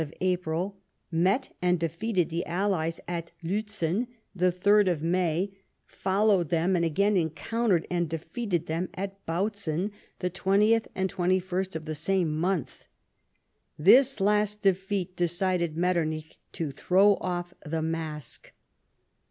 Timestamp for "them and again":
6.49-7.15